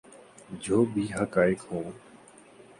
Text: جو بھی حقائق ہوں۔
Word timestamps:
جو 0.61 0.85
بھی 0.85 1.07
حقائق 1.13 1.71
ہوں۔ 1.71 1.91